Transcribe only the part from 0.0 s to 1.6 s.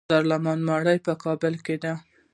د دارالامان ماڼۍ په کابل